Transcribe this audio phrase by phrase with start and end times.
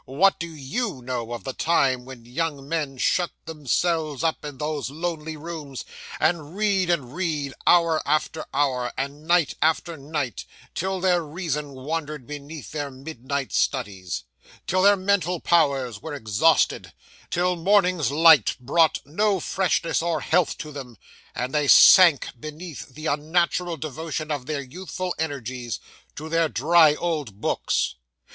[0.05, 4.89] 'What do _you _know of the time when young men shut themselves up in those
[4.89, 5.85] lonely rooms,
[6.19, 12.25] and read and read, hour after hour, and night after night, till their reason wandered
[12.25, 14.23] beneath their midnight studies;
[14.65, 16.93] till their mental powers were exhausted;
[17.29, 20.97] till morning's light brought no freshness or health to them;
[21.35, 25.79] and they sank beneath the unnatural devotion of their youthful energies
[26.15, 27.93] to their dry old books?